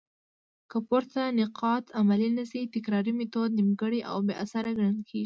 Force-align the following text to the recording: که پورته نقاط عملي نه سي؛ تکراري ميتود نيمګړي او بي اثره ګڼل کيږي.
که 0.69 0.77
پورته 0.87 1.21
نقاط 1.39 1.85
عملي 1.99 2.29
نه 2.37 2.43
سي؛ 2.51 2.61
تکراري 2.75 3.11
ميتود 3.19 3.49
نيمګړي 3.57 3.99
او 4.11 4.17
بي 4.25 4.33
اثره 4.43 4.71
ګڼل 4.77 4.99
کيږي. 5.09 5.19